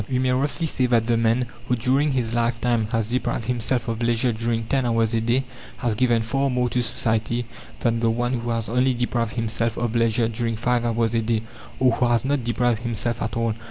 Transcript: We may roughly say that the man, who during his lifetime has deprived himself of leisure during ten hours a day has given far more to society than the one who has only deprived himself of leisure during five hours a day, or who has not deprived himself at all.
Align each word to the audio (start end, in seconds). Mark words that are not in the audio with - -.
We 0.09 0.17
may 0.17 0.31
roughly 0.31 0.65
say 0.65 0.87
that 0.87 1.05
the 1.05 1.15
man, 1.15 1.45
who 1.67 1.75
during 1.75 2.13
his 2.13 2.33
lifetime 2.33 2.87
has 2.91 3.09
deprived 3.11 3.45
himself 3.45 3.87
of 3.87 4.01
leisure 4.01 4.31
during 4.33 4.63
ten 4.63 4.83
hours 4.83 5.13
a 5.13 5.21
day 5.21 5.43
has 5.77 5.93
given 5.93 6.23
far 6.23 6.49
more 6.49 6.69
to 6.69 6.81
society 6.81 7.45
than 7.81 7.99
the 7.99 8.09
one 8.09 8.33
who 8.33 8.49
has 8.49 8.67
only 8.67 8.95
deprived 8.95 9.35
himself 9.35 9.77
of 9.77 9.95
leisure 9.95 10.27
during 10.27 10.55
five 10.55 10.85
hours 10.85 11.13
a 11.13 11.21
day, 11.21 11.43
or 11.79 11.91
who 11.91 12.07
has 12.07 12.25
not 12.25 12.43
deprived 12.43 12.81
himself 12.81 13.21
at 13.21 13.37
all. 13.37 13.53